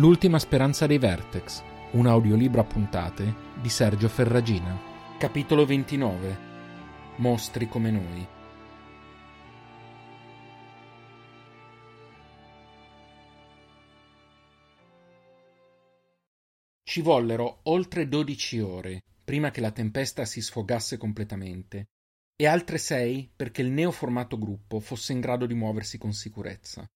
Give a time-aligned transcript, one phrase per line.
[0.00, 4.74] L'ultima speranza dei Vertex, un audiolibro a puntate di Sergio Ferragina.
[5.18, 6.38] Capitolo 29.
[7.16, 8.26] Mostri come noi.
[16.82, 21.88] Ci vollero oltre 12 ore prima che la tempesta si sfogasse completamente
[22.36, 26.90] e altre 6 perché il neoformato gruppo fosse in grado di muoversi con sicurezza.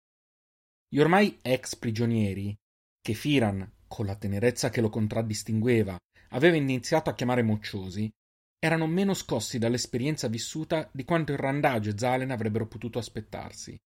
[0.89, 2.57] Gli ormai ex prigionieri
[3.05, 5.95] che Firan, con la tenerezza che lo contraddistingueva,
[6.31, 8.11] aveva iniziato a chiamare mocciosi,
[8.59, 13.77] erano meno scossi dall'esperienza vissuta di quanto il Randagio e Zalen avrebbero potuto aspettarsi,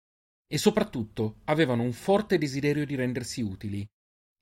[0.47, 3.85] e soprattutto avevano un forte desiderio di rendersi utili,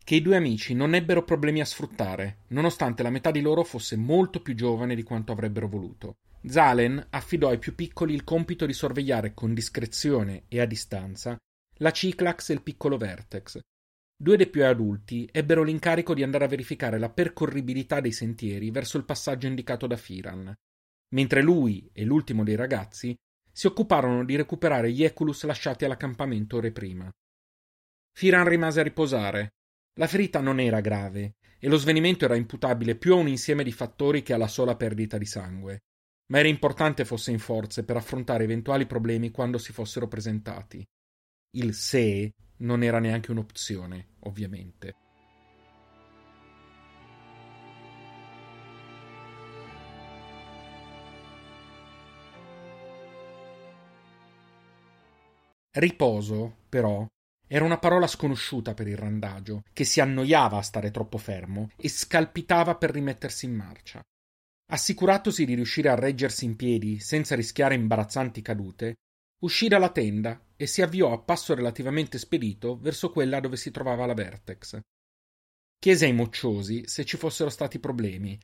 [0.05, 3.97] che i due amici non ebbero problemi a sfruttare, nonostante la metà di loro fosse
[3.97, 6.17] molto più giovane di quanto avrebbero voluto.
[6.45, 11.35] Zalen affidò ai più piccoli il compito di sorvegliare con discrezione e a distanza
[11.79, 13.59] la Ciclax e il piccolo Vertex,
[14.19, 18.97] Due dei più adulti ebbero l'incarico di andare a verificare la percorribilità dei sentieri verso
[18.97, 20.55] il passaggio indicato da Firan,
[21.15, 23.15] mentre lui e l'ultimo dei ragazzi
[23.53, 27.11] si occuparono di recuperare gli Eculus lasciati all'accampamento ore prima.
[28.13, 29.51] Firan rimase a riposare.
[29.99, 33.73] La ferita non era grave e lo svenimento era imputabile più a un insieme di
[33.73, 35.81] fattori che alla sola perdita di sangue,
[36.33, 40.87] ma era importante fosse in forze per affrontare eventuali problemi quando si fossero presentati.
[41.57, 44.95] Il se non era neanche un'opzione, ovviamente.
[55.73, 57.07] Riposo, però,
[57.47, 61.89] era una parola sconosciuta per il randagio, che si annoiava a stare troppo fermo e
[61.89, 64.01] scalpitava per rimettersi in marcia.
[64.69, 68.95] Assicuratosi di riuscire a reggersi in piedi senza rischiare imbarazzanti cadute,
[69.43, 74.07] uscì dalla tenda e si avviò a passo relativamente spedito verso quella dove si trovava
[74.07, 74.81] la Vertex.
[75.79, 78.39] Chiese ai mocciosi se ci fossero stati problemi,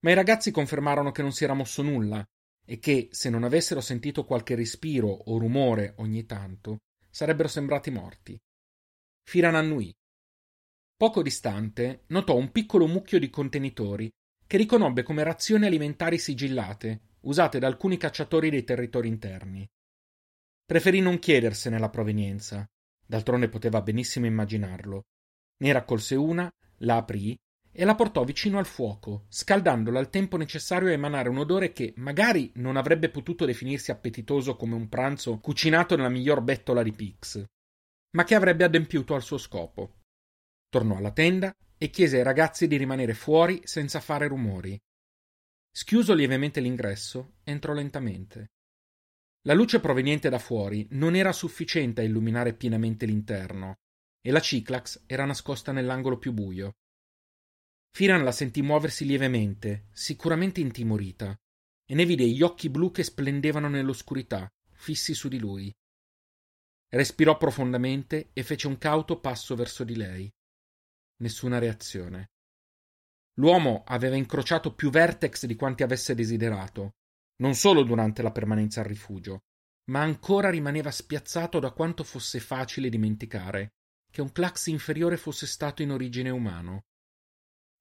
[0.00, 2.24] ma i ragazzi confermarono che non si era mosso nulla
[2.64, 6.78] e che, se non avessero sentito qualche respiro o rumore ogni tanto,
[7.10, 8.38] sarebbero sembrati morti.
[9.28, 9.94] Firan annui.
[10.96, 14.10] Poco distante notò un piccolo mucchio di contenitori
[14.46, 19.68] che riconobbe come razioni alimentari sigillate, usate da alcuni cacciatori dei territori interni.
[20.68, 22.68] Preferì non chiedersene la provenienza.
[23.06, 25.04] D'altronde poteva benissimo immaginarlo.
[25.62, 27.34] Ne raccolse una, la aprì
[27.72, 31.94] e la portò vicino al fuoco, scaldandola al tempo necessario a emanare un odore che
[31.96, 37.42] magari non avrebbe potuto definirsi appetitoso come un pranzo cucinato nella miglior bettola di Pix,
[38.10, 40.00] ma che avrebbe adempiuto al suo scopo.
[40.68, 44.78] Tornò alla tenda e chiese ai ragazzi di rimanere fuori senza fare rumori.
[45.70, 48.50] Schiuso lievemente l'ingresso, entrò lentamente.
[49.48, 53.76] La luce proveniente da fuori non era sufficiente a illuminare pienamente l'interno,
[54.20, 56.74] e la Ciclax era nascosta nell'angolo più buio.
[57.90, 61.34] Firan la sentì muoversi lievemente, sicuramente intimorita,
[61.86, 65.74] e ne vide gli occhi blu che splendevano nell'oscurità, fissi su di lui.
[66.90, 70.30] Respirò profondamente e fece un cauto passo verso di lei.
[71.22, 72.32] Nessuna reazione.
[73.38, 76.96] L'uomo aveva incrociato più vertex di quanti avesse desiderato,
[77.40, 79.44] non solo durante la permanenza al rifugio,
[79.88, 83.72] ma ancora rimaneva spiazzato da quanto fosse facile dimenticare
[84.10, 86.84] che un clax inferiore fosse stato in origine umano.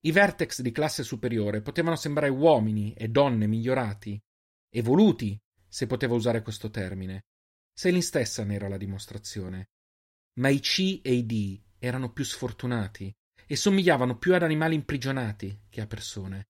[0.01, 4.21] I vertex di classe superiore potevano sembrare uomini e donne migliorati,
[4.69, 7.25] evoluti, se poteva usare questo termine.
[7.73, 9.69] Selin stessa ne era la dimostrazione.
[10.39, 13.13] Ma i C e i D erano più sfortunati
[13.45, 16.47] e somigliavano più ad animali imprigionati che a persone.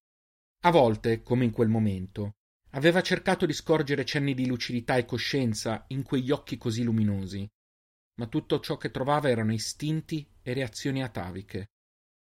[0.63, 2.38] A volte, come in quel momento,
[2.77, 7.47] aveva cercato di scorgere cenni di lucidità e coscienza in quegli occhi così luminosi,
[8.19, 11.71] ma tutto ciò che trovava erano istinti e reazioni ataviche.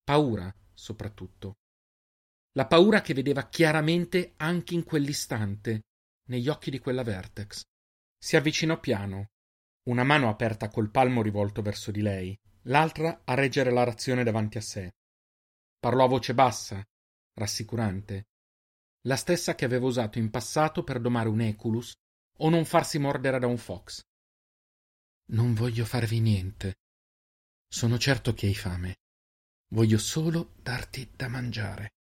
[0.03, 1.57] Paura, soprattutto.
[2.53, 5.83] La paura che vedeva chiaramente anche in quell'istante,
[6.29, 7.61] negli occhi di quella Vertex.
[8.17, 9.27] Si avvicinò piano,
[9.87, 14.57] una mano aperta col palmo rivolto verso di lei, l'altra a reggere la razione davanti
[14.57, 14.91] a sé.
[15.79, 16.83] Parlò a voce bassa,
[17.35, 18.25] rassicurante,
[19.03, 21.93] la stessa che aveva usato in passato per domare un Eculus
[22.37, 24.01] o non farsi mordere da un fox.
[25.31, 26.75] Non voglio farvi niente.
[27.67, 28.95] Sono certo che hai fame.
[29.71, 31.93] Voglio solo darti da mangiare.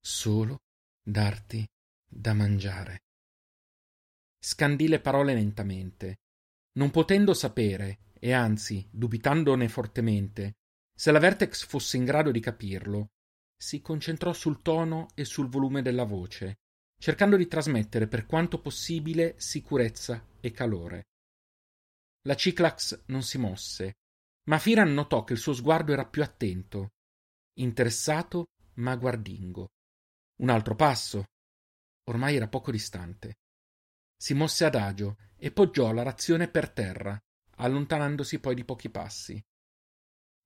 [0.00, 0.58] Solo
[1.00, 1.64] darti
[2.04, 3.02] da mangiare.
[4.38, 6.16] Scandì le parole lentamente,
[6.72, 10.56] non potendo sapere, e anzi dubitandone fortemente,
[10.94, 13.12] se la Vertex fosse in grado di capirlo,
[13.64, 16.58] si concentrò sul tono e sul volume della voce,
[16.98, 21.06] cercando di trasmettere per quanto possibile sicurezza e calore.
[22.26, 23.94] La Ciclax non si mosse,
[24.48, 26.90] ma Firan notò che il suo sguardo era più attento,
[27.54, 29.70] interessato ma guardingo.
[30.40, 31.24] Un altro passo.
[32.10, 33.38] Ormai era poco distante.
[34.14, 37.18] Si mosse adagio e poggiò la razione per terra,
[37.56, 39.42] allontanandosi poi di pochi passi.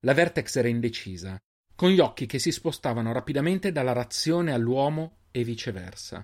[0.05, 1.37] La Vertex era indecisa,
[1.79, 6.21] con gli occhi che si spostavano rapidamente dalla razione all'uomo e viceversa.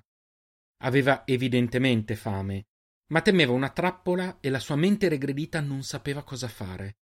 [0.82, 2.66] Aveva evidentemente fame,
[3.06, 6.98] ma temeva una trappola e la sua mente regredita non sapeva cosa fare.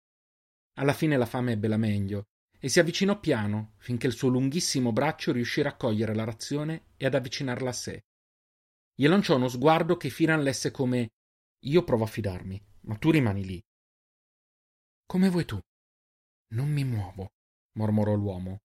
[0.74, 2.24] Alla fine la fame ebbe la meglio
[2.58, 7.06] e si avvicinò piano finché il suo lunghissimo braccio riuscì a raccogliere la razione e
[7.06, 8.04] ad avvicinarla a sé.
[8.94, 11.08] Gli lanciò uno sguardo che Firan lesse come
[11.60, 13.64] Io provo a fidarmi, ma tu rimani lì.
[15.06, 15.58] Come vuoi tu.
[16.48, 17.30] Non mi muovo
[17.72, 18.60] mormorò l'uomo.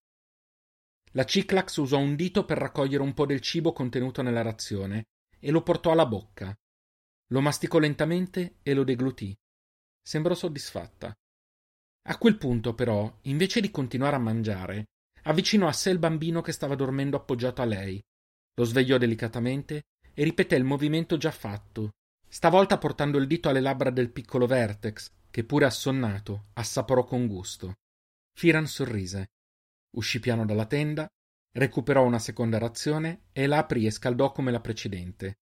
[1.11, 5.05] La Ciclax usò un dito per raccogliere un po' del cibo contenuto nella razione
[5.39, 6.55] e lo portò alla bocca.
[7.27, 9.35] Lo masticò lentamente e lo deglutì.
[10.01, 11.13] Sembrò soddisfatta.
[12.09, 14.85] A quel punto, però, invece di continuare a mangiare,
[15.23, 18.01] avvicinò a sé il bambino che stava dormendo appoggiato a lei,
[18.53, 19.83] lo svegliò delicatamente
[20.13, 21.91] e ripeté il movimento già fatto,
[22.27, 27.75] stavolta portando il dito alle labbra del piccolo Vertex, che pure assonnato assaporò con gusto.
[28.37, 29.31] Firan sorrise.
[29.95, 31.07] Uscì piano dalla tenda,
[31.53, 35.39] recuperò una seconda razione e la aprì e scaldò come la precedente.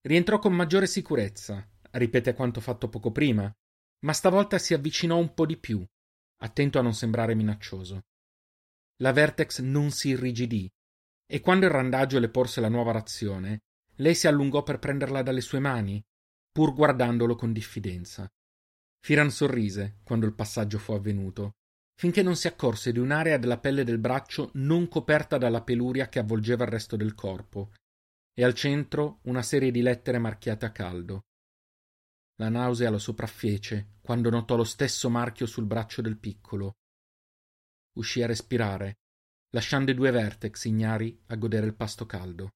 [0.00, 3.48] Rientrò con maggiore sicurezza, ripete quanto fatto poco prima,
[4.00, 5.86] ma stavolta si avvicinò un po' di più,
[6.38, 8.06] attento a non sembrare minaccioso.
[8.96, 10.68] La Vertex non si irrigidì,
[11.24, 13.60] e quando il randagio le porse la nuova razione,
[13.98, 16.04] lei si allungò per prenderla dalle sue mani,
[16.50, 18.28] pur guardandolo con diffidenza.
[18.98, 21.58] Firan sorrise quando il passaggio fu avvenuto
[21.94, 26.18] finché non si accorse di un'area della pelle del braccio non coperta dalla peluria che
[26.18, 27.72] avvolgeva il resto del corpo,
[28.34, 31.24] e al centro una serie di lettere marchiate a caldo.
[32.36, 36.72] La nausea lo sopraffiece quando notò lo stesso marchio sul braccio del piccolo.
[37.98, 38.96] Uscì a respirare,
[39.50, 42.52] lasciando i due vertex ignari a godere il pasto caldo.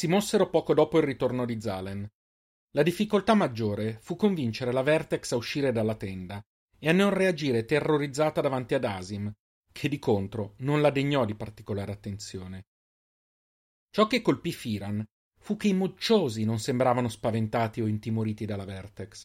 [0.00, 2.10] Si mossero poco dopo il ritorno di Zalen.
[2.70, 6.40] La difficoltà maggiore fu convincere la Vertex a uscire dalla tenda
[6.78, 9.30] e a non reagire terrorizzata davanti ad Asim,
[9.70, 12.62] che di contro non la degnò di particolare attenzione.
[13.90, 15.04] Ciò che colpì Firan
[15.38, 19.24] fu che i mocciosi non sembravano spaventati o intimoriti dalla Vertex.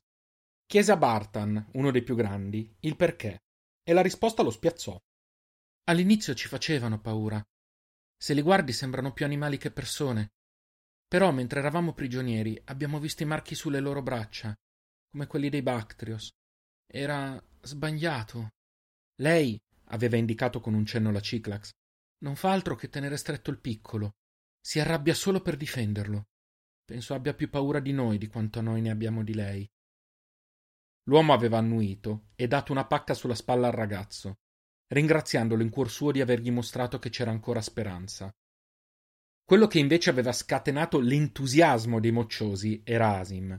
[0.65, 3.44] Chiese a Bartan, uno dei più grandi, il perché,
[3.82, 5.01] e la risposta lo spiazzò.
[5.86, 7.41] All'inizio ci facevano paura.
[8.17, 10.32] Se li guardi sembrano più animali che persone.
[11.08, 14.56] Però mentre eravamo prigionieri abbiamo visto i marchi sulle loro braccia,
[15.12, 16.30] come quelli dei Bactrios.
[16.86, 18.50] Era sbagliato.
[19.22, 19.60] Lei,
[19.90, 21.72] aveva indicato con un cenno la Ciclax,
[22.20, 24.16] non fa altro che tenere stretto il piccolo.
[24.60, 26.26] Si arrabbia solo per difenderlo.
[26.84, 29.70] Penso abbia più paura di noi di quanto noi ne abbiamo di lei.
[31.08, 34.40] L'uomo aveva annuito e dato una pacca sulla spalla al ragazzo,
[34.88, 38.32] ringraziandolo in cuor suo di avergli mostrato che c'era ancora speranza.
[39.46, 43.56] Quello che invece aveva scatenato l'entusiasmo dei mocciosi era Asim.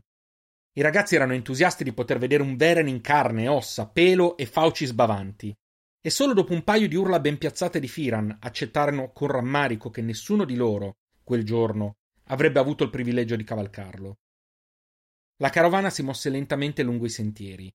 [0.72, 4.84] I ragazzi erano entusiasti di poter vedere un Veren in carne, ossa, pelo e fauci
[4.84, 5.56] sbavanti.
[6.00, 10.02] E solo dopo un paio di urla ben piazzate di Firan accettarono con rammarico che
[10.02, 14.18] nessuno di loro, quel giorno, avrebbe avuto il privilegio di cavalcarlo.
[15.36, 17.72] La carovana si mosse lentamente lungo i sentieri.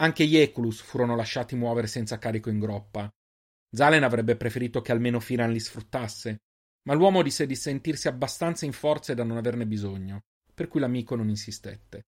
[0.00, 3.08] Anche gli Eculus furono lasciati muovere senza carico in groppa.
[3.70, 6.42] Zalen avrebbe preferito che almeno Firan li sfruttasse,
[6.84, 10.22] ma l'uomo disse di sentirsi abbastanza in forze da non averne bisogno,
[10.52, 12.06] per cui l'amico non insistette.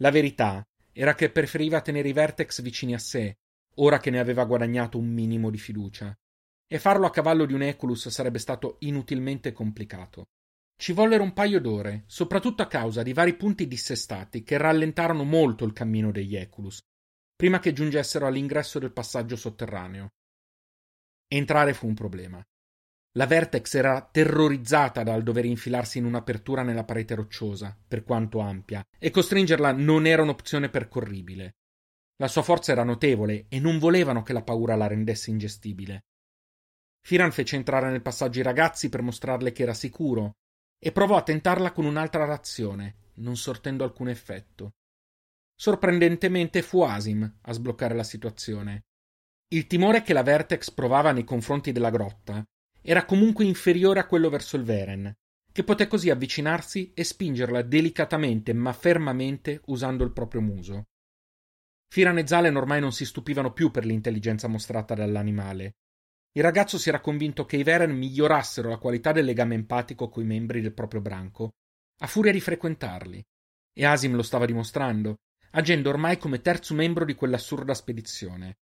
[0.00, 3.38] La verità era che preferiva tenere i Vertex vicini a sé,
[3.76, 6.16] ora che ne aveva guadagnato un minimo di fiducia.
[6.70, 10.26] E farlo a cavallo di un Eculus sarebbe stato inutilmente complicato.
[10.76, 15.64] Ci vollero un paio d'ore, soprattutto a causa di vari punti dissestati che rallentarono molto
[15.64, 16.80] il cammino degli Eculus,
[17.34, 20.08] prima che giungessero all'ingresso del passaggio sotterraneo.
[21.26, 22.42] Entrare fu un problema.
[23.12, 28.84] La Vertex era terrorizzata dal dover infilarsi in un'apertura nella parete rocciosa, per quanto ampia,
[28.98, 31.56] e costringerla non era un'opzione percorribile.
[32.16, 36.04] La sua forza era notevole e non volevano che la paura la rendesse ingestibile.
[37.00, 40.32] Firan fece entrare nel passaggio i ragazzi per mostrarle che era sicuro
[40.78, 44.74] e provò a tentarla con un'altra razione, non sortendo alcun effetto.
[45.54, 48.82] Sorprendentemente fu Asim a sbloccare la situazione.
[49.48, 52.44] Il timore che la Vertex provava nei confronti della grotta
[52.82, 55.12] era comunque inferiore a quello verso il Veren,
[55.52, 60.84] che poté così avvicinarsi e spingerla delicatamente ma fermamente usando il proprio muso.
[61.90, 65.76] Firan e Zalen ormai non si stupivano più per l'intelligenza mostrata dall'animale.
[66.32, 70.24] Il ragazzo si era convinto che i Veren migliorassero la qualità del legame empatico coi
[70.24, 71.54] membri del proprio branco,
[72.00, 73.24] a furia di frequentarli,
[73.72, 75.16] e Asim lo stava dimostrando,
[75.52, 78.58] agendo ormai come terzo membro di quell'assurda spedizione.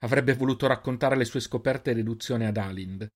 [0.00, 3.08] Avrebbe voluto raccontare le sue scoperte e deduzioni ad Alind.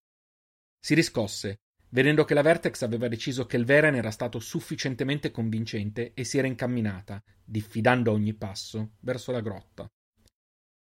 [0.82, 1.60] Si riscosse,
[1.90, 6.38] vedendo che la Vertex aveva deciso che il Veren era stato sufficientemente convincente e si
[6.38, 9.86] era incamminata, diffidando a ogni passo, verso la grotta.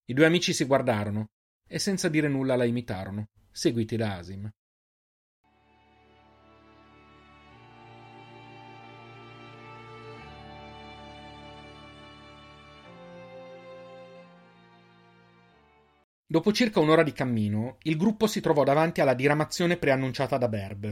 [0.05, 1.31] I due amici si guardarono
[1.67, 4.49] e senza dire nulla la imitarono, seguiti da Asim.
[16.33, 20.91] Dopo circa un'ora di cammino, il gruppo si trovò davanti alla diramazione preannunciata da Berb.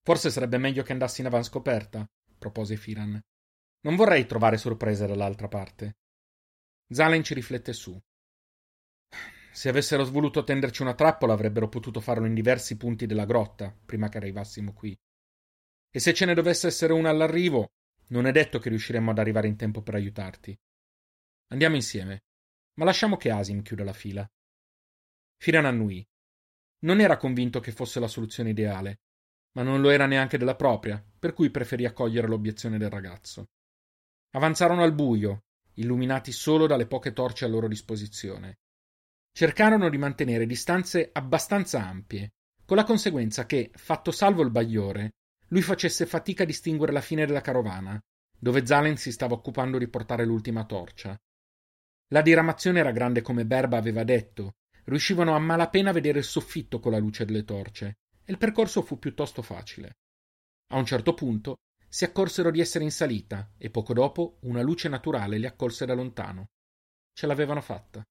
[0.00, 3.20] Forse sarebbe meglio che andassi in avanscoperta, propose Firan.
[3.80, 5.96] Non vorrei trovare sorprese dall'altra parte.
[6.88, 8.00] Zalen ci riflette su.
[9.50, 14.08] Se avessero voluto tenderci una trappola avrebbero potuto farlo in diversi punti della grotta, prima
[14.08, 14.96] che arrivassimo qui.
[15.90, 17.72] E se ce ne dovesse essere una all'arrivo,
[18.10, 20.56] non è detto che riusciremmo ad arrivare in tempo per aiutarti.
[21.48, 22.22] Andiamo insieme
[22.78, 24.26] ma lasciamo che Asim chiuda la fila.
[25.36, 26.06] Firan annui.
[26.80, 29.00] Non era convinto che fosse la soluzione ideale,
[29.52, 33.48] ma non lo era neanche della propria, per cui preferì accogliere l'obiezione del ragazzo.
[34.30, 38.58] Avanzarono al buio, illuminati solo dalle poche torce a loro disposizione.
[39.32, 45.14] Cercarono di mantenere distanze abbastanza ampie, con la conseguenza che, fatto salvo il bagliore,
[45.48, 47.98] lui facesse fatica a distinguere la fine della carovana,
[48.38, 51.18] dove Zalen si stava occupando di portare l'ultima torcia,
[52.08, 54.54] la diramazione era grande come Berba aveva detto.
[54.84, 58.80] Riuscivano a malapena a vedere il soffitto con la luce delle torce, e il percorso
[58.80, 59.98] fu piuttosto facile.
[60.68, 64.88] A un certo punto si accorsero di essere in salita e poco dopo una luce
[64.88, 66.48] naturale li accolse da lontano.
[67.12, 68.02] Ce l'avevano fatta.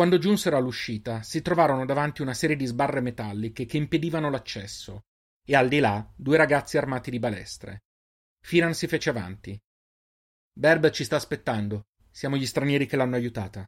[0.00, 5.02] Quando giunsero all'uscita, si trovarono davanti una serie di sbarre metalliche che impedivano l'accesso,
[5.44, 7.82] e al di là due ragazzi armati di balestre.
[8.42, 9.60] Firan si fece avanti.
[10.54, 11.88] Berb ci sta aspettando.
[12.10, 13.62] Siamo gli stranieri che l'hanno aiutata.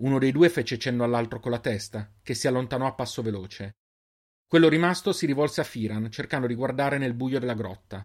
[0.00, 3.76] Uno dei due fece cenno all'altro con la testa, che si allontanò a passo veloce.
[4.44, 8.04] Quello rimasto si rivolse a Firan, cercando di guardare nel buio della grotta.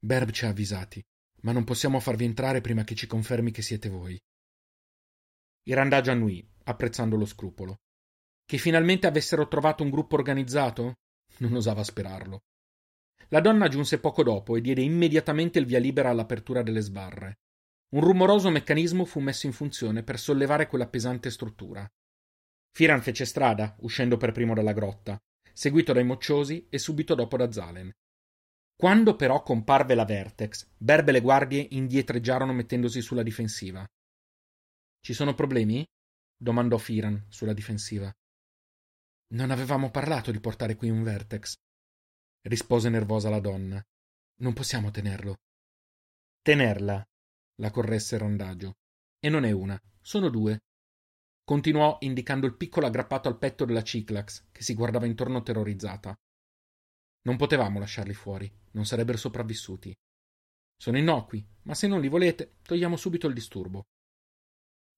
[0.00, 1.00] Berb ci ha avvisati,
[1.42, 4.20] ma non possiamo farvi entrare prima che ci confermi che siete voi.
[5.64, 7.80] Il randagio annui, apprezzando lo scrupolo.
[8.44, 10.94] Che finalmente avessero trovato un gruppo organizzato?
[11.38, 12.40] Non osava sperarlo.
[13.28, 17.38] La donna giunse poco dopo e diede immediatamente il via libera all'apertura delle sbarre.
[17.90, 21.88] Un rumoroso meccanismo fu messo in funzione per sollevare quella pesante struttura.
[22.72, 25.16] Firan fece strada, uscendo per primo dalla grotta,
[25.52, 27.90] seguito dai mocciosi e subito dopo da Zalen.
[28.76, 33.86] Quando però comparve la Vertex, Berbe le guardie indietreggiarono mettendosi sulla difensiva.
[35.02, 35.86] Ci sono problemi?
[36.36, 38.12] domandò Firan sulla difensiva.
[39.32, 41.54] Non avevamo parlato di portare qui un Vertex,
[42.42, 43.82] rispose nervosa la donna.
[44.40, 45.36] Non possiamo tenerlo.
[46.42, 47.02] Tenerla,
[47.56, 48.74] la corresse randagio.
[49.18, 50.60] E non è una, sono due.
[51.44, 56.14] Continuò indicando il piccolo aggrappato al petto della Ciclax, che si guardava intorno terrorizzata.
[57.22, 59.94] Non potevamo lasciarli fuori, non sarebbero sopravvissuti.
[60.76, 63.84] Sono innocui, ma se non li volete, togliamo subito il disturbo.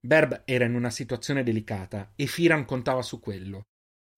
[0.04, 3.62] Berb era in una situazione delicata e Firan contava su quello.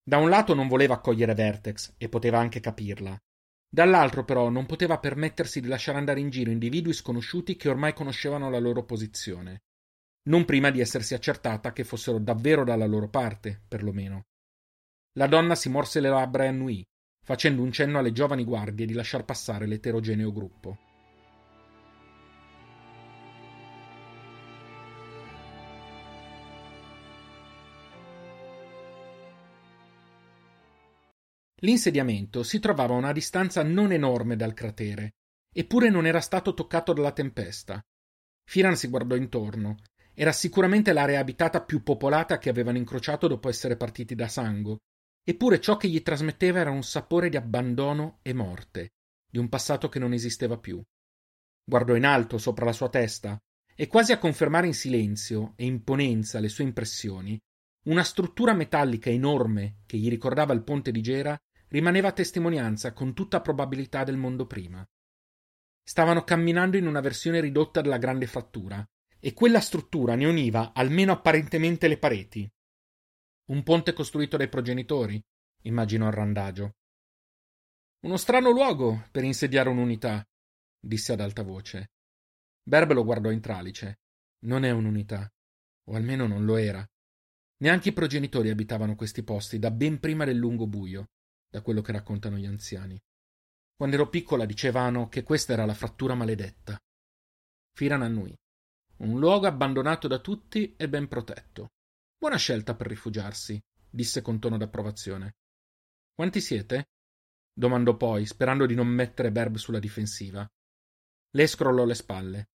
[0.02, 3.14] Da un lato non voleva accogliere Vertex e poteva anche capirla.
[3.68, 8.48] Dall'altro però non poteva permettersi di lasciare andare in giro individui sconosciuti che ormai conoscevano
[8.48, 9.62] la loro posizione.
[10.26, 14.22] non prima di essersi accertata che fossero davvero dalla loro parte, perlomeno.
[15.18, 16.82] La donna si morse le labbra e annui,
[17.22, 20.83] facendo un cenno alle giovani guardie di lasciar passare l'eterogeneo gruppo.
[31.64, 35.14] L'insediamento si trovava a una distanza non enorme dal cratere,
[35.50, 37.83] eppure non era stato toccato dalla tempesta.
[38.47, 39.76] Firan si guardò intorno.
[40.12, 44.80] Era sicuramente l'area abitata più popolata che avevano incrociato dopo essere partiti da Sango,
[45.25, 48.90] eppure ciò che gli trasmetteva era un sapore di abbandono e morte,
[49.26, 50.83] di un passato che non esisteva più.
[51.64, 53.38] Guardò in alto sopra la sua testa
[53.75, 57.40] e quasi a confermare in silenzio e imponenza le sue impressioni,
[57.85, 63.40] una struttura metallica enorme che gli ricordava il ponte di Gera rimaneva testimonianza con tutta
[63.40, 64.87] probabilità del mondo prima.
[65.83, 68.87] Stavano camminando in una versione ridotta della grande frattura,
[69.18, 72.50] e quella struttura ne univa almeno apparentemente le pareti.
[73.47, 75.23] Un ponte costruito dai progenitori,
[75.62, 76.75] immaginò il randagio.
[78.00, 80.23] Uno strano luogo per insediare un'unità,
[80.78, 81.92] disse ad alta voce.
[82.62, 84.00] Berb lo guardò in tralice.
[84.44, 85.26] Non è un'unità,
[85.88, 86.87] o almeno non lo era.
[87.62, 91.09] Neanche i progenitori abitavano questi posti da ben prima del lungo buio
[91.54, 93.00] da quello che raccontano gli anziani.
[93.76, 96.76] Quando ero piccola dicevano che questa era la frattura maledetta.
[97.76, 98.37] Firan annui.
[98.96, 101.75] Un luogo abbandonato da tutti e ben protetto.
[102.18, 105.37] Buona scelta per rifugiarsi, disse con tono d'approvazione.
[106.12, 106.88] Quanti siete?
[107.52, 110.44] domandò poi, sperando di non mettere Berb sulla difensiva.
[111.30, 112.49] Le scrollò le spalle.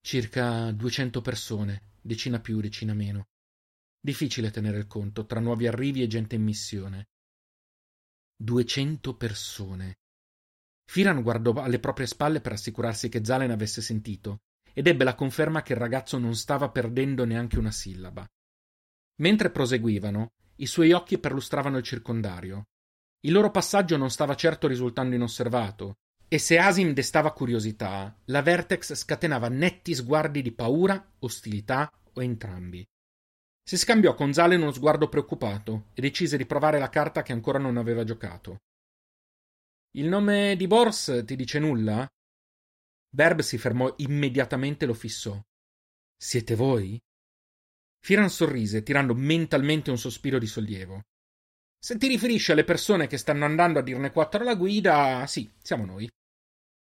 [0.00, 3.28] Circa duecento persone, decina più, decina meno.
[4.00, 7.10] Difficile tenere il conto tra nuovi arrivi e gente in missione.
[8.40, 9.96] Duecento persone.
[10.88, 14.42] Firan guardò alle proprie spalle per assicurarsi che Zalen avesse sentito,
[14.72, 18.24] ed ebbe la conferma che il ragazzo non stava perdendo neanche una sillaba.
[19.16, 20.28] Mentre proseguivano,
[20.58, 22.68] i suoi occhi perlustravano il circondario.
[23.22, 25.96] Il loro passaggio non stava certo risultando inosservato,
[26.28, 32.86] e se Asim destava curiosità, la Vertex scatenava netti sguardi di paura, ostilità o entrambi.
[33.68, 37.58] Si scambiò con Zalen uno sguardo preoccupato e decise di provare la carta che ancora
[37.58, 38.62] non aveva giocato.
[39.90, 42.08] Il nome di Bors ti dice nulla?
[43.10, 45.38] Berb si fermò immediatamente e lo fissò.
[46.16, 46.98] Siete voi?
[48.02, 51.02] Firan sorrise, tirando mentalmente un sospiro di sollievo.
[51.78, 55.84] Se ti riferisci alle persone che stanno andando a dirne quattro alla guida, sì, siamo
[55.84, 56.10] noi.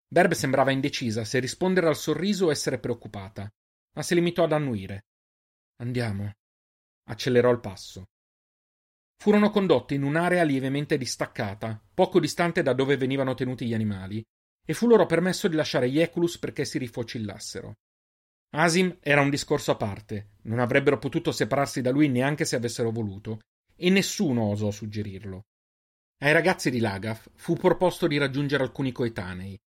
[0.07, 3.53] Berb sembrava indecisa se rispondere al sorriso o essere preoccupata,
[3.97, 5.07] ma si limitò ad annuire.
[5.81, 6.35] Andiamo
[7.11, 8.05] accelerò il passo.
[9.21, 14.23] Furono condotti in un'area lievemente distaccata, poco distante da dove venivano tenuti gli animali,
[14.65, 17.75] e fu loro permesso di lasciare gli Eculus perché si rifocillassero.
[18.53, 22.91] Asim era un discorso a parte, non avrebbero potuto separarsi da lui neanche se avessero
[22.91, 23.41] voluto,
[23.77, 25.43] e nessuno osò suggerirlo.
[26.23, 29.59] Ai ragazzi di Lagaf fu proposto di raggiungere alcuni coetanei,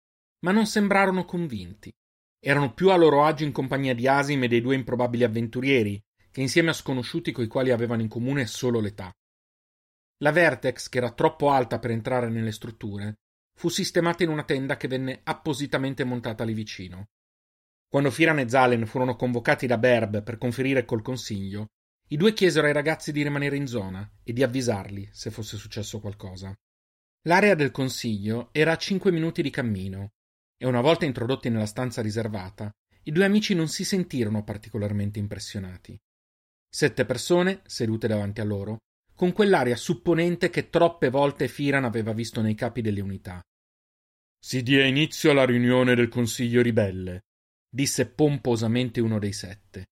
[0.43, 1.91] ma non sembrarono convinti.
[2.39, 6.01] Erano più a loro agio in compagnia di Asim e dei due improbabili avventurieri,
[6.33, 9.11] che insieme a sconosciuti coi quali avevano in comune solo l'età.
[10.23, 13.19] La Vertex, che era troppo alta per entrare nelle strutture,
[13.55, 17.09] fu sistemata in una tenda che venne appositamente montata lì vicino.
[17.87, 21.67] Quando Firan e Zalen furono convocati da Berb per conferire col consiglio,
[22.07, 25.99] i due chiesero ai ragazzi di rimanere in zona e di avvisarli se fosse successo
[25.99, 26.51] qualcosa.
[27.27, 30.13] L'area del consiglio era a cinque minuti di cammino,
[30.57, 32.71] e una volta introdotti nella stanza riservata,
[33.03, 35.95] i due amici non si sentirono particolarmente impressionati.
[36.75, 38.79] Sette persone, sedute davanti a loro,
[39.13, 43.43] con quell'aria supponente che troppe volte Firan aveva visto nei capi delle unità.
[44.43, 47.25] Si dia inizio alla riunione del Consiglio ribelle,
[47.69, 49.85] disse pomposamente uno dei sette.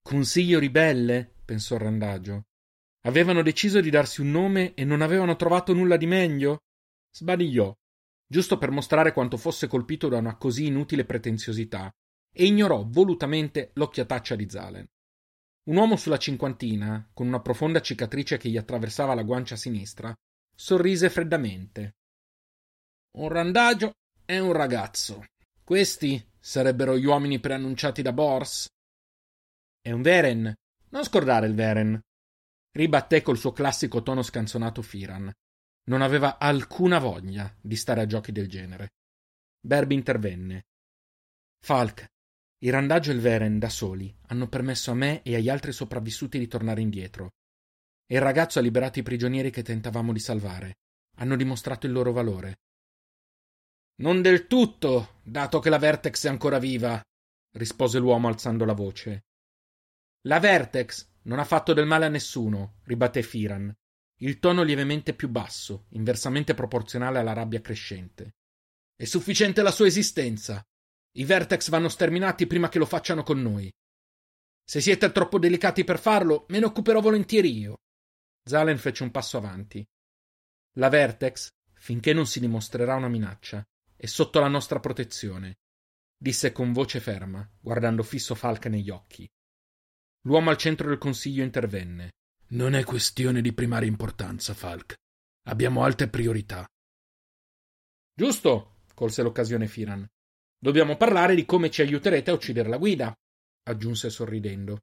[0.00, 1.30] Consiglio ribelle?
[1.44, 2.44] pensò Randagio.
[3.02, 6.60] Avevano deciso di darsi un nome e non avevano trovato nulla di meglio?
[7.14, 7.70] Sbadigliò,
[8.26, 11.92] giusto per mostrare quanto fosse colpito da una così inutile pretenziosità,
[12.32, 14.86] e ignorò volutamente l'occhiataccia di Zalen.
[15.64, 20.14] Un uomo sulla cinquantina, con una profonda cicatrice che gli attraversava la guancia sinistra,
[20.54, 21.94] sorrise freddamente.
[23.16, 23.92] Un randagio
[24.26, 25.24] e un ragazzo.
[25.62, 28.66] Questi sarebbero gli uomini preannunciati da Bors?
[29.80, 30.52] È un Veren.
[30.90, 31.98] Non scordare il Veren.
[32.72, 35.32] Ribatté col suo classico tono scanzonato Firan.
[35.86, 38.90] Non aveva alcuna voglia di stare a giochi del genere.
[39.60, 40.64] Berbi intervenne.
[41.64, 42.06] Falk,
[42.64, 46.38] il randaggio e il Veren, da soli, hanno permesso a me e agli altri sopravvissuti
[46.38, 47.32] di tornare indietro.
[48.06, 50.78] E il ragazzo ha liberato i prigionieri che tentavamo di salvare.
[51.16, 52.60] Hanno dimostrato il loro valore.
[53.96, 57.00] Non del tutto, dato che la Vertex è ancora viva,
[57.52, 59.24] rispose l'uomo alzando la voce.
[60.22, 63.72] La Vertex non ha fatto del male a nessuno, ribatté Firan,
[64.20, 68.36] il tono lievemente più basso, inversamente proporzionale alla rabbia crescente.
[68.96, 70.64] È sufficiente la sua esistenza.
[71.16, 73.72] I Vertex vanno sterminati prima che lo facciano con noi.
[74.66, 77.76] Se siete troppo delicati per farlo, me ne occuperò volentieri io.
[78.42, 79.84] Zalen fece un passo avanti.
[80.76, 83.62] La Vertex, finché non si dimostrerà una minaccia,
[83.94, 85.54] è sotto la nostra protezione,
[86.16, 89.28] disse con voce ferma, guardando fisso Falca negli occhi.
[90.22, 92.12] L'uomo al centro del consiglio intervenne.
[92.48, 94.94] Non è questione di primaria importanza, Falk.
[95.46, 96.66] Abbiamo alte priorità.
[98.14, 100.06] Giusto, colse l'occasione Firan.
[100.64, 103.14] Dobbiamo parlare di come ci aiuterete a uccidere la guida,
[103.64, 104.78] aggiunse sorridendo.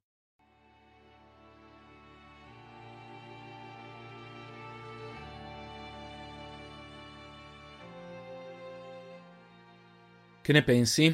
[10.40, 11.12] Che ne pensi?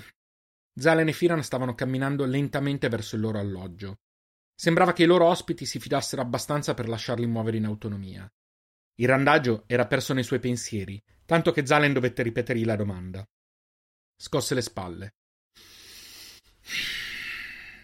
[0.74, 4.00] Zalen e Firan stavano camminando lentamente verso il loro alloggio.
[4.54, 8.30] Sembrava che i loro ospiti si fidassero abbastanza per lasciarli muovere in autonomia.
[8.96, 13.26] Il randaggio era perso nei suoi pensieri, tanto che Zalen dovette ripetergli la domanda.
[14.20, 15.10] Scosse le spalle.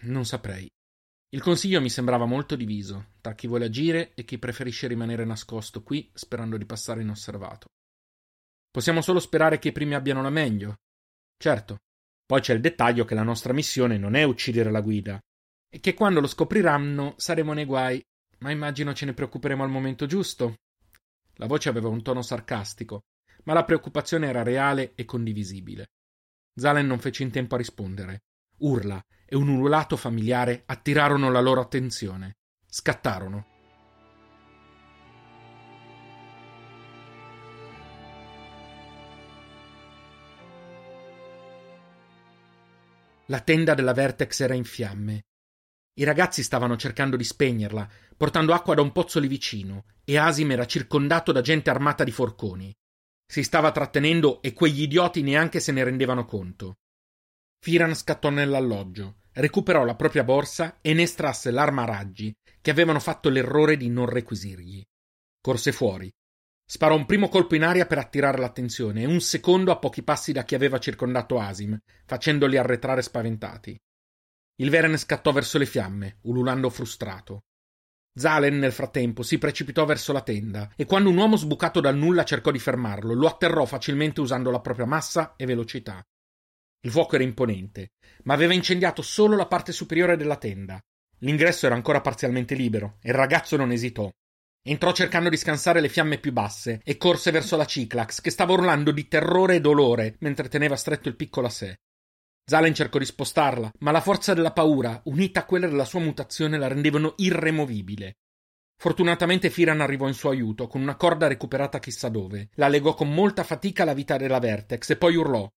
[0.01, 0.69] Non saprei.
[1.29, 5.81] Il consiglio mi sembrava molto diviso tra chi vuole agire e chi preferisce rimanere nascosto
[5.81, 7.67] qui sperando di passare inosservato.
[8.69, 10.75] Possiamo solo sperare che i primi abbiano la meglio.
[11.37, 11.77] Certo,
[12.25, 15.17] poi c'è il dettaglio che la nostra missione non è uccidere la guida,
[15.69, 18.01] e che quando lo scopriranno saremo nei guai,
[18.39, 20.55] ma immagino ce ne preoccuperemo al momento giusto.
[21.35, 23.03] La voce aveva un tono sarcastico,
[23.43, 25.87] ma la preoccupazione era reale e condivisibile.
[26.55, 28.23] Zalen non fece in tempo a rispondere.
[28.59, 32.37] Urla e un ululato familiare attirarono la loro attenzione.
[32.67, 33.53] Scattarono.
[43.27, 45.25] La tenda della Vertex era in fiamme
[45.97, 47.87] i ragazzi stavano cercando di spegnerla,
[48.17, 52.11] portando acqua da un pozzo lì vicino, e Asim era circondato da gente armata di
[52.11, 52.75] forconi.
[53.27, 56.77] Si stava trattenendo e quegli idioti neanche se ne rendevano conto.
[57.59, 62.99] Firan scattò nell'alloggio, recuperò la propria borsa e ne estrasse l'arma a raggi che avevano
[62.99, 64.83] fatto l'errore di non requisirgli.
[65.41, 66.11] Corse fuori.
[66.67, 70.31] Sparò un primo colpo in aria per attirare l'attenzione e un secondo a pochi passi
[70.31, 73.79] da chi aveva circondato Asim, facendoli arretrare spaventati.
[74.57, 77.41] Il Veren scattò verso le fiamme, ululando frustrato.
[78.17, 82.23] Zalen, nel frattempo, si precipitò verso la tenda e quando un uomo sbucato dal nulla
[82.23, 86.01] cercò di fermarlo, lo atterrò facilmente usando la propria massa e velocità.
[86.85, 87.91] Il fuoco era imponente,
[88.23, 90.79] ma aveva incendiato solo la parte superiore della tenda.
[91.19, 94.09] L'ingresso era ancora parzialmente libero e il ragazzo non esitò.
[94.67, 98.53] Entrò cercando di scansare le fiamme più basse e corse verso la Ciclax, che stava
[98.53, 101.79] urlando di terrore e dolore mentre teneva stretto il piccolo a sé.
[102.47, 106.59] Zalen cercò di spostarla, ma la forza della paura, unita a quella della sua mutazione,
[106.59, 108.17] la rendevano irremovibile.
[108.77, 112.49] Fortunatamente Firan arrivò in suo aiuto, con una corda recuperata chissà dove.
[112.55, 115.49] La legò con molta fatica alla vita della Vertex e poi urlò: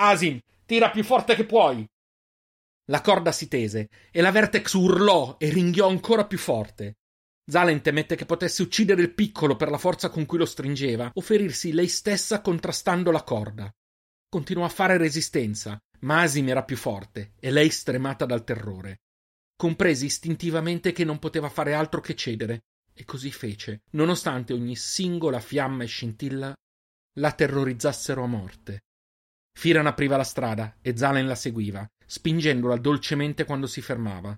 [0.00, 1.86] Asim, tira più forte che puoi!
[2.88, 6.96] La corda si tese e la Vertex urlò e ringhiò ancora più forte.
[7.46, 11.20] Zalen temette che potesse uccidere il piccolo per la forza con cui lo stringeva o
[11.20, 13.72] ferirsi lei stessa contrastando la corda.
[14.28, 19.00] Continuò a fare resistenza, Masim era più forte e lei stremata dal terrore.
[19.56, 25.40] Comprese istintivamente che non poteva fare altro che cedere, e così fece, nonostante ogni singola
[25.40, 26.54] fiamma e scintilla
[27.18, 28.82] la terrorizzassero a morte.
[29.56, 34.36] Firan apriva la strada e Zalen la seguiva, spingendola dolcemente quando si fermava.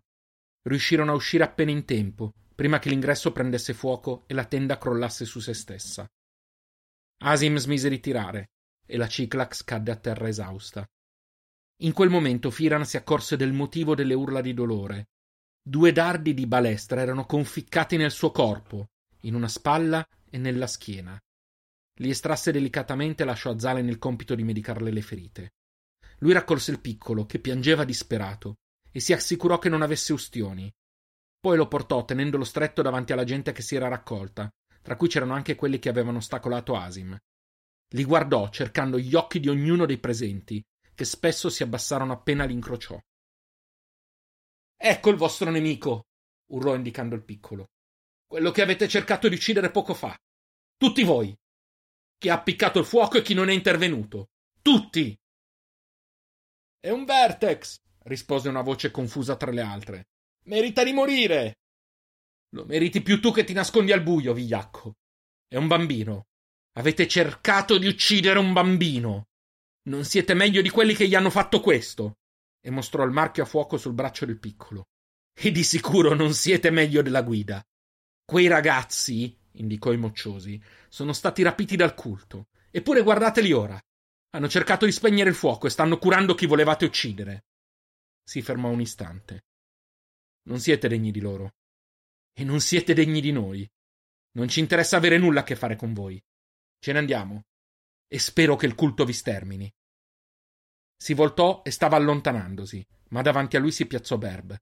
[0.63, 5.25] Riuscirono a uscire appena in tempo, prima che l'ingresso prendesse fuoco e la tenda crollasse
[5.25, 6.07] su se stessa.
[7.23, 8.51] Asim smise di tirare
[8.87, 10.87] e la Ciclax cadde a terra esausta.
[11.81, 15.09] In quel momento Firan si accorse del motivo delle urla di dolore.
[15.63, 21.21] Due dardi di balestra erano conficcati nel suo corpo, in una spalla e nella schiena.
[21.99, 25.53] Li estrasse delicatamente e lasciò a Zalen il compito di medicarle le ferite.
[26.21, 28.55] Lui raccolse il piccolo, che piangeva disperato,
[28.91, 30.73] e si assicurò che non avesse ustioni.
[31.39, 35.35] Poi lo portò tenendolo stretto davanti alla gente che si era raccolta, tra cui c'erano
[35.35, 37.15] anche quelli che avevano ostacolato Asim.
[37.91, 40.65] Li guardò, cercando gli occhi di ognuno dei presenti,
[40.97, 42.99] che spesso si abbassarono appena l'incrociò.
[44.79, 46.07] Ecco il vostro nemico,
[46.53, 47.69] urlò indicando il piccolo.
[48.27, 50.19] Quello che avete cercato di uccidere poco fa.
[50.77, 51.37] Tutti voi.
[52.19, 54.31] Chi ha appiccato il fuoco e chi non è intervenuto.
[54.63, 55.17] Tutti.
[56.81, 60.09] È un Vertex, rispose una voce confusa tra le altre.
[60.45, 61.59] Merita di morire.
[62.55, 64.95] Lo meriti più tu che ti nascondi al buio, vigliacco.
[65.47, 66.29] È un bambino.
[66.79, 69.27] Avete cercato di uccidere un bambino.
[69.87, 72.19] Non siete meglio di quelli che gli hanno fatto questo.
[72.61, 74.89] E mostrò il marchio a fuoco sul braccio del piccolo.
[75.33, 77.65] E di sicuro non siete meglio della guida.
[78.25, 82.49] Quei ragazzi, indicò i mocciosi, sono stati rapiti dal culto.
[82.71, 83.81] Eppure guardateli ora.
[84.31, 87.45] Hanno cercato di spegnere il fuoco e stanno curando chi volevate uccidere.
[88.25, 89.45] Si fermò un istante.
[90.49, 91.55] Non siete degni di loro.
[92.33, 93.69] E non siete degni di noi.
[94.33, 96.21] Non ci interessa avere nulla a che fare con voi.
[96.81, 97.45] Ce ne andiamo.
[98.09, 99.73] E spero che il culto vi stermini.
[100.97, 104.57] Si voltò e stava allontanandosi, ma davanti a lui si piazzò Berb.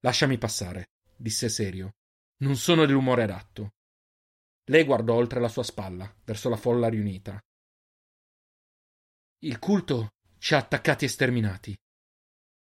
[0.00, 1.96] Lasciami passare, disse serio.
[2.38, 3.74] Non sono dell'umore adatto.
[4.64, 7.38] Lei guardò oltre la sua spalla, verso la folla riunita.
[9.42, 11.76] Il culto ci ha attaccati e sterminati.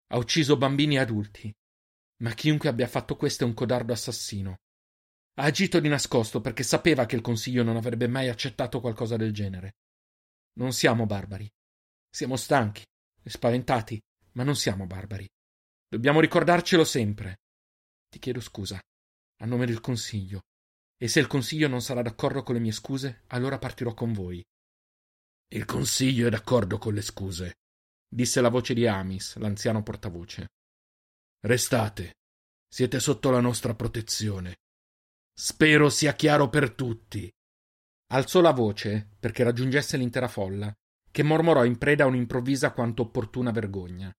[0.07, 1.53] Ha ucciso bambini e adulti.
[2.17, 4.59] Ma chiunque abbia fatto questo è un codardo assassino.
[5.37, 9.33] Ha agito di nascosto perché sapeva che il Consiglio non avrebbe mai accettato qualcosa del
[9.33, 9.75] genere.
[10.53, 11.51] Non siamo barbari.
[12.15, 12.81] Siamo stanchi
[13.23, 14.01] e spaventati,
[14.35, 15.27] ma non siamo barbari.
[15.85, 17.41] Dobbiamo ricordarcelo sempre.
[18.07, 18.79] Ti chiedo scusa,
[19.39, 20.43] a nome del Consiglio.
[20.95, 24.41] E se il Consiglio non sarà d'accordo con le mie scuse, allora partirò con voi.
[25.49, 27.55] Il Consiglio è d'accordo con le scuse,
[28.07, 30.47] disse la voce di Amis, l'anziano portavoce.
[31.41, 32.13] Restate.
[32.65, 34.55] Siete sotto la nostra protezione.
[35.33, 37.29] Spero sia chiaro per tutti.
[38.13, 40.73] Alzò la voce perché raggiungesse l'intera folla,
[41.15, 44.13] che mormorò in preda a un'improvvisa quanto opportuna vergogna.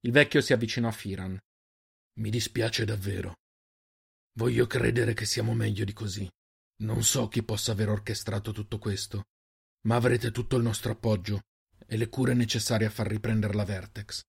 [0.00, 1.38] Il vecchio si avvicinò a Firan.
[2.20, 3.34] Mi dispiace davvero.
[4.38, 6.26] Voglio credere che siamo meglio di così.
[6.84, 9.24] Non so chi possa aver orchestrato tutto questo,
[9.86, 11.42] ma avrete tutto il nostro appoggio
[11.86, 14.22] e le cure necessarie a far riprendere la Vertex.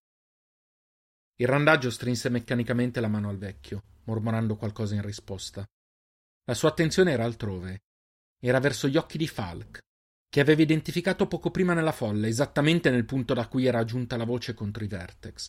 [1.35, 5.65] Il randaggio strinse meccanicamente la mano al vecchio, mormorando qualcosa in risposta.
[6.43, 7.83] La sua attenzione era altrove.
[8.41, 9.79] Era verso gli occhi di Falk,
[10.33, 14.23] che aveva identificato poco prima nella folla, esattamente nel punto da cui era giunta la
[14.23, 15.45] voce contro i Vertex.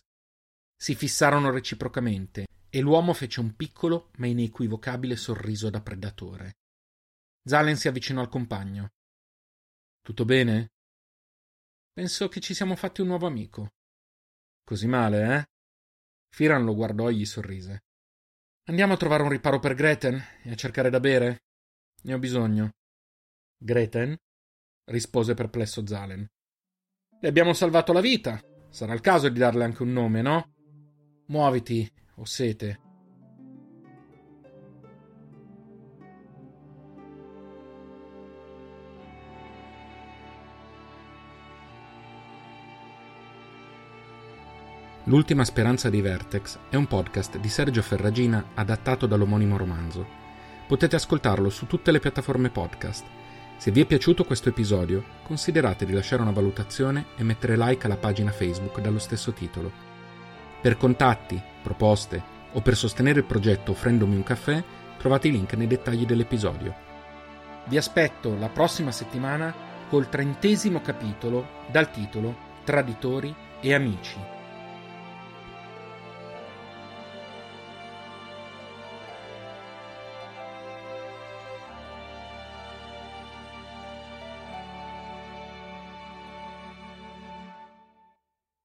[0.77, 6.57] Si fissarono reciprocamente e l'uomo fece un piccolo ma inequivocabile sorriso da predatore.
[7.47, 8.89] Zalen si avvicinò al compagno.
[10.03, 10.73] Tutto bene?
[11.91, 13.71] Penso che ci siamo fatti un nuovo amico.
[14.63, 15.45] Così male, eh?
[16.29, 17.85] Firan lo guardò e gli sorrise.
[18.65, 21.39] Andiamo a trovare un riparo per Greten e a cercare da bere?
[22.03, 22.69] Ne ho bisogno.
[23.57, 24.15] Greten?
[24.85, 26.25] Rispose perplesso Zalen.
[27.19, 28.39] Le abbiamo salvato la vita.
[28.69, 30.51] Sarà il caso di darle anche un nome, no?
[31.27, 32.79] Muoviti, ho sete.
[45.07, 50.03] L'ultima speranza di Vertex è un podcast di Sergio Ferragina adattato dall'omonimo romanzo.
[50.67, 53.05] Potete ascoltarlo su tutte le piattaforme podcast.
[53.57, 57.97] Se vi è piaciuto questo episodio, considerate di lasciare una valutazione e mettere like alla
[57.97, 59.71] pagina Facebook dallo stesso titolo.
[60.61, 64.63] Per contatti, proposte o per sostenere il progetto offrendomi un caffè,
[64.97, 66.75] trovate i link nei dettagli dell'episodio.
[67.65, 69.53] Vi aspetto la prossima settimana
[69.89, 74.33] col trentesimo capitolo dal titolo Traditori e Amici